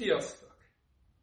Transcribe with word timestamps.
Sziasztok! 0.00 0.56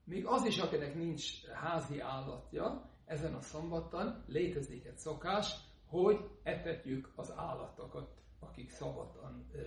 Még 0.04 0.26
az 0.26 0.46
is, 0.46 0.58
akinek 0.58 0.96
nincs 0.96 1.46
házi 1.46 2.00
állatja, 2.00 2.90
ezen 3.06 3.34
a 3.34 3.42
szombaton 3.42 4.24
létezik 4.28 4.86
egy 4.86 4.98
szokás, 4.98 5.56
hogy 5.86 6.30
etetjük 6.44 7.12
az 7.16 7.34
állatokat, 7.36 8.16
akik 8.40 8.70
szabadon 8.70 9.50
ö, 9.54 9.60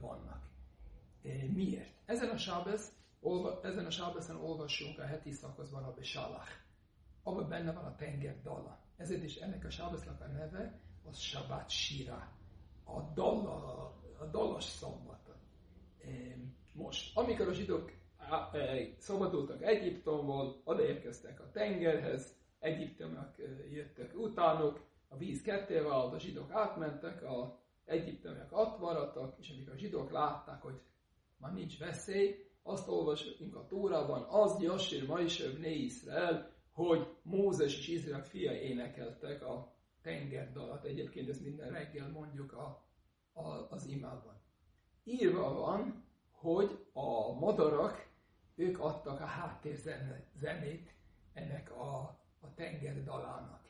vannak. 0.00 0.48
E, 1.22 1.28
miért? 1.54 1.94
Ezen 2.04 2.28
a 2.28 2.36
sábesz, 2.36 2.92
olva, 3.20 3.60
ezen 3.62 3.86
a 3.86 3.90
sábeszen 3.90 4.36
olvassunk 4.36 4.98
a 4.98 5.06
heti 5.06 5.32
szakaszban 5.32 5.84
a 5.84 5.94
Besalach. 5.94 6.50
Abban 7.22 7.48
benne 7.48 7.72
van 7.72 7.84
a 7.84 7.96
tenger 7.96 8.42
dala. 8.42 8.80
Ezért 8.96 9.22
is 9.22 9.36
ennek 9.36 9.64
a 9.64 9.70
sábesznek 9.70 10.20
a 10.20 10.26
neve 10.26 10.80
az 11.04 11.18
Shabbat 11.18 11.70
Shira. 11.70 12.32
A, 12.84 13.00
dala, 13.14 13.94
a 14.18 14.24
dalas 14.24 14.64
szombaton. 14.64 15.36
E, 16.04 16.08
most, 16.72 17.16
amikor 17.16 17.48
a 17.48 17.52
zsidók 17.52 17.98
szabadultak 18.98 19.62
Egyiptomból, 19.62 20.60
odaérkeztek 20.64 21.40
a 21.40 21.50
tengerhez, 21.50 22.36
egyiptomiak 22.58 23.34
jöttek 23.70 24.14
utánuk, 24.18 24.80
a 25.08 25.16
víz 25.16 25.42
ketté 25.42 25.78
vált, 25.78 26.14
a 26.14 26.18
zsidók 26.18 26.50
átmentek, 26.50 27.22
a 27.22 27.58
egyiptomiak 27.84 28.58
ott 28.58 28.78
maradtak, 28.78 29.38
és 29.38 29.50
amikor 29.50 29.72
a 29.72 29.78
zsidók 29.78 30.10
látták, 30.10 30.62
hogy 30.62 30.80
már 31.36 31.52
nincs 31.52 31.78
veszély, 31.78 32.44
azt 32.62 32.88
olvasunk 32.88 33.54
a 33.54 33.66
Tórában, 33.66 34.22
az 34.22 34.62
Jasir 34.62 35.06
Maisöv 35.06 35.58
Né 35.58 35.74
Iszrael, 35.74 36.52
hogy 36.72 37.06
Mózes 37.22 37.78
és 37.78 37.88
Izrael 37.88 38.24
fia 38.24 38.52
énekeltek 38.52 39.42
a 39.42 39.74
tengerdalat. 40.02 40.84
Egyébként 40.84 41.28
ezt 41.28 41.44
minden 41.44 41.70
reggel 41.70 42.08
mondjuk 42.08 42.52
a, 42.52 42.84
a, 43.32 43.66
az 43.70 43.86
imában. 43.86 44.40
Írva 45.04 45.52
van, 45.52 46.04
hogy 46.30 46.86
a 46.92 47.32
madarak, 47.32 48.09
ők 48.60 48.80
adtak 48.80 49.20
a 49.20 49.24
háttérzenét 49.24 50.94
ennek 51.32 51.70
a, 51.70 51.98
a 52.40 52.54
tenger 52.54 53.02
dalának. 53.04 53.60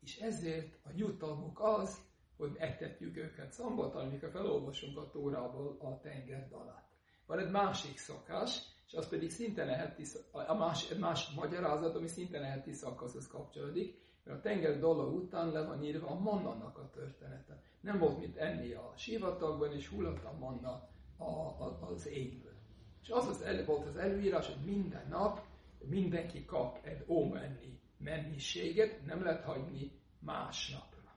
És 0.00 0.18
ezért 0.18 0.78
a 0.82 0.88
jutalmuk 0.94 1.60
az, 1.60 1.98
hogy 2.36 2.56
etetjük 2.58 3.16
őket 3.16 3.52
szombaton, 3.52 4.06
amikor 4.06 4.30
felolvasunk 4.30 4.96
a 4.96 5.10
Tórából 5.10 5.76
a 5.80 6.00
tenger 6.00 6.48
dalát. 6.48 6.88
Van 7.26 7.38
egy 7.38 7.50
másik 7.50 7.98
szokás, 7.98 8.62
és 8.86 8.94
az 8.94 9.08
pedig 9.08 9.30
szinte 9.30 9.64
leheti, 9.64 10.04
a 10.30 10.54
más, 10.54 10.90
egy 10.90 10.98
másik 10.98 11.36
magyarázat, 11.36 11.94
ami 11.94 12.06
szinte 12.06 12.38
leheti 12.38 12.72
szakaszhoz 12.72 13.28
kapcsolódik, 13.28 13.98
mert 14.24 14.38
a 14.38 14.42
tenger 14.42 14.78
dala 14.78 15.06
után 15.06 15.50
le 15.50 15.64
van 15.64 15.84
írva 15.84 16.06
a 16.06 16.18
mannanak 16.18 16.78
a 16.78 16.90
története. 16.90 17.62
Nem 17.80 17.98
volt 17.98 18.18
mit 18.18 18.36
enni 18.36 18.72
a 18.72 18.92
sivatagban, 18.96 19.72
és 19.72 19.88
hullott 19.88 20.24
a 20.24 20.36
manna 20.38 20.88
a, 21.16 21.24
a, 21.24 21.78
az 21.80 22.06
égből. 22.06 22.59
És 23.02 23.08
az, 23.08 23.26
az 23.26 23.42
elő, 23.42 23.64
volt 23.64 23.86
az 23.86 23.96
előírás, 23.96 24.46
hogy 24.46 24.64
minden 24.64 25.06
nap 25.08 25.40
mindenki 25.88 26.44
kap 26.44 26.78
egy 26.86 27.04
ómenni 27.08 27.78
mennyiséget, 27.98 29.06
nem 29.06 29.22
lehet 29.22 29.44
hagyni 29.44 29.90
másnapra. 30.18 31.14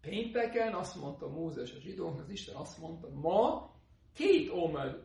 Pénteken 0.00 0.74
azt 0.74 1.00
mondta 1.00 1.28
Mózes 1.28 1.72
a 1.72 1.80
zsidóknak, 1.80 2.20
az 2.20 2.30
Isten 2.30 2.54
azt 2.54 2.78
mondta, 2.78 3.08
ma 3.10 3.70
két 4.12 4.50
ómer 4.50 5.02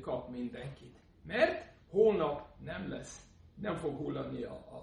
kap 0.00 0.28
mindenkit. 0.28 0.98
Mert 1.22 1.72
holnap 1.90 2.46
nem 2.64 2.88
lesz, 2.88 3.26
nem 3.54 3.76
fog 3.76 3.96
hullani 3.96 4.42
a, 4.42 4.52
a, 4.52 4.78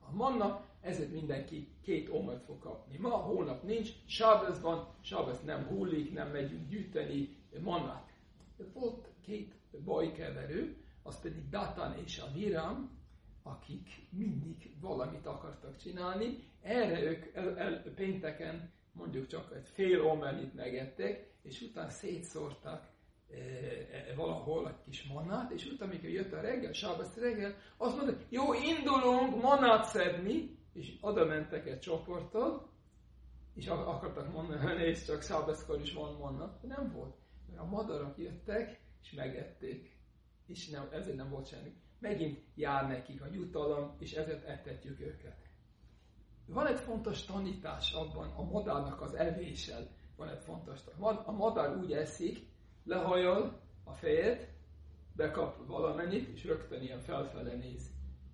a 0.00 0.14
manna, 0.14 0.66
ezért 0.80 1.12
mindenki 1.12 1.68
két 1.82 2.08
omert 2.08 2.44
fog 2.44 2.58
kapni. 2.58 2.98
Ma, 2.98 3.08
holnap 3.08 3.62
nincs, 3.62 3.90
Sábez 4.06 4.60
van, 4.60 4.88
Sábez 5.00 5.44
nem 5.44 5.66
hullik, 5.66 6.12
nem 6.12 6.30
megyünk 6.30 6.68
gyűjteni 6.68 7.36
mannát. 7.60 8.06
Volt 8.72 9.08
két 9.22 9.54
bajkeverő, 9.84 10.76
az 11.02 11.20
pedig 11.20 11.48
Datan 11.48 11.98
és 12.04 12.18
a 12.18 12.32
Viram, 12.32 12.98
akik 13.42 13.88
mindig 14.10 14.76
valamit 14.80 15.26
akartak 15.26 15.76
csinálni. 15.76 16.38
Erre 16.62 17.02
ők 17.02 17.34
el, 17.34 17.58
el, 17.58 17.82
pénteken 17.94 18.72
mondjuk 18.92 19.26
csak 19.26 19.52
egy 19.56 19.68
fél 19.68 20.02
omenit 20.02 20.54
megettek, 20.54 21.30
és 21.42 21.60
utána 21.60 21.90
szétszórtak 21.90 22.88
e, 23.30 23.36
e, 23.36 24.14
valahol 24.14 24.68
egy 24.68 24.80
kis 24.84 25.02
manát, 25.02 25.50
és 25.50 25.66
utána, 25.66 25.90
amikor 25.90 26.08
jött 26.08 26.32
a 26.32 26.40
reggel, 26.40 26.72
sábesz 26.72 27.16
reggel, 27.16 27.54
azt 27.76 27.96
mondta, 27.96 28.24
jó, 28.28 28.54
indulunk 28.54 29.42
manát 29.42 29.84
szedni, 29.84 30.58
és 30.72 30.96
oda 31.00 31.24
mentek 31.24 31.66
egy 31.66 31.78
csoporttal, 31.78 32.70
és 33.54 33.66
akartak 33.66 34.32
mondani, 34.32 34.60
hogy 34.60 34.76
nézd 34.76 35.06
csak, 35.06 35.22
sábeszkor 35.22 35.80
is 35.80 35.92
van 35.92 36.16
manna. 36.16 36.58
Nem 36.62 36.92
volt, 36.92 37.16
a 37.58 37.64
madarak 37.64 38.18
jöttek, 38.18 38.80
és 39.02 39.12
megették, 39.12 39.96
és 40.46 40.68
nem, 40.68 40.88
ezért 40.92 41.16
nem 41.16 41.30
volt 41.30 41.46
semmi. 41.46 41.72
Megint 41.98 42.40
jár 42.54 42.88
nekik 42.88 43.22
a 43.22 43.26
jutalom, 43.32 43.96
és 43.98 44.12
ezért 44.12 44.44
etetjük 44.44 45.00
őket. 45.00 45.36
Van 46.46 46.66
egy 46.66 46.78
fontos 46.78 47.24
tanítás 47.24 47.92
abban, 47.92 48.30
a 48.30 48.42
madárnak 48.42 49.00
az 49.00 49.14
evéssel 49.14 49.88
van 50.16 50.28
egy 50.28 50.42
fontos. 50.42 50.80
A 51.24 51.32
madár 51.32 51.76
úgy 51.76 51.92
eszik, 51.92 52.46
lehajol 52.84 53.60
a 53.84 53.92
fejet, 53.92 54.48
bekap 55.16 55.66
valamennyit, 55.66 56.28
és 56.28 56.44
rögtön 56.44 56.82
ilyen 56.82 57.00
felfele 57.00 57.54
néz. 57.54 57.90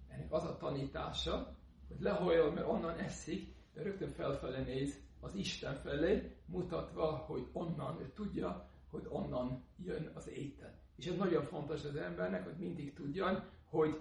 Ennek 0.08 0.32
az 0.32 0.44
a 0.44 0.56
tanítása, 0.56 1.56
hogy 1.88 2.00
lehajol, 2.00 2.52
mert 2.52 2.68
onnan 2.68 2.98
eszik, 2.98 3.54
de 3.74 3.82
rögtön 3.82 4.10
felfele 4.10 4.60
néz 4.60 5.02
az 5.20 5.34
Isten 5.34 5.74
felé, 5.74 6.36
mutatva, 6.46 7.16
hogy 7.16 7.48
onnan, 7.52 8.00
ő 8.00 8.12
tudja, 8.14 8.68
hogy 8.94 9.06
onnan 9.08 9.64
jön 9.84 10.10
az 10.14 10.28
étel. 10.28 10.78
És 10.96 11.06
ez 11.06 11.16
nagyon 11.16 11.44
fontos 11.44 11.84
az 11.84 11.96
embernek, 11.96 12.44
hogy 12.44 12.56
mindig 12.58 12.94
tudjan, 12.94 13.48
hogy 13.70 14.00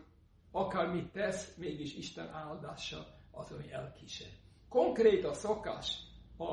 akármit 0.51 1.11
tesz, 1.11 1.55
mégis 1.57 1.95
Isten 1.95 2.29
áldása 2.29 3.07
az, 3.31 3.51
ami 3.51 3.71
elkísér. 3.71 4.31
Konkrét 4.69 5.25
a 5.25 5.33
szokás 5.33 5.97
a, 6.37 6.43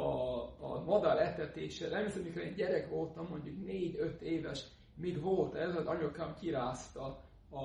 a 0.61 0.85
madár 0.85 1.19
etetésre. 1.19 1.97
Emlékszem, 1.97 2.23
amikor 2.23 2.43
egy 2.43 2.55
gyerek 2.55 2.89
voltam, 2.89 3.27
mondjuk 3.29 3.57
4-5 3.67 4.21
éves, 4.21 4.65
még 4.95 5.21
volt 5.21 5.55
ez, 5.55 5.77
az 5.77 5.87
anyukám 5.87 6.35
kirázta 6.41 7.25
a, 7.51 7.65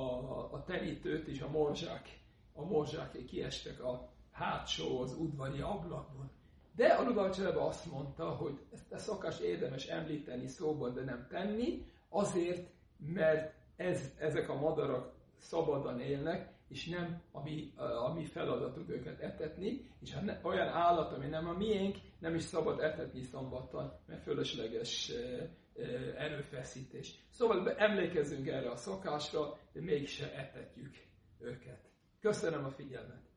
a 0.51 0.63
tenítőt 0.65 1.27
és 1.27 1.41
a 1.41 1.49
morzsák. 1.49 2.19
A 2.53 2.65
morzsák 2.65 3.25
kiestek 3.25 3.83
a 3.83 4.09
hátsó, 4.31 5.01
az 5.01 5.13
udvari 5.17 5.61
ablakból. 5.61 6.31
De 6.75 6.87
a 6.87 7.03
Lubalcselebe 7.03 7.63
azt 7.63 7.91
mondta, 7.91 8.29
hogy 8.29 8.59
ezt 8.73 8.91
a 8.91 8.97
szokás 8.97 9.39
érdemes 9.39 9.85
említeni 9.85 10.47
szóban, 10.47 10.93
de 10.93 11.03
nem 11.03 11.27
tenni, 11.29 11.85
azért, 12.09 12.69
mert 12.97 13.53
ez, 13.75 14.13
ezek 14.17 14.49
a 14.49 14.59
madarak 14.59 15.13
szabadon 15.37 15.99
élnek, 15.99 16.53
és 16.67 16.85
nem 16.85 17.21
a 17.31 17.41
mi, 17.41 17.73
a 17.75 18.13
mi 18.13 18.25
feladatunk 18.25 18.89
őket 18.89 19.19
etetni, 19.19 19.89
és 20.01 20.13
ha 20.13 20.21
ne, 20.21 20.39
olyan 20.43 20.67
állat, 20.67 21.13
ami 21.13 21.27
nem 21.27 21.47
a 21.47 21.53
miénk, 21.53 21.97
nem 22.19 22.35
is 22.35 22.43
szabad 22.43 22.79
etetni 22.79 23.21
szombaton, 23.21 23.93
mert 24.05 24.23
fölösleges 24.23 25.09
e, 25.09 25.13
e, 25.15 25.85
erőfeszítés. 26.17 27.19
Szóval 27.29 27.71
emlékezzünk 27.71 28.47
erre 28.47 28.69
a 28.69 28.75
szokásra, 28.75 29.57
de 29.73 29.81
mégse 29.81 30.33
etetjük 30.33 30.95
őket. 31.39 31.79
Köszönöm 32.19 32.65
a 32.65 32.69
figyelmet! 32.69 33.34